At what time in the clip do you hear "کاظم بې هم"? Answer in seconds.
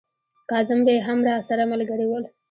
0.49-1.19